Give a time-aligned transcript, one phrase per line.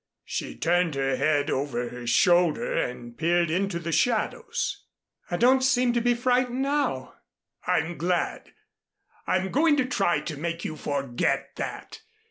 [0.25, 4.83] She turned her head over her shoulder and peered into the shadows.
[5.29, 7.13] "I don't seem to be frightened now."
[7.67, 8.51] "I'm glad.
[9.27, 12.01] I'm going to try to make you forget that.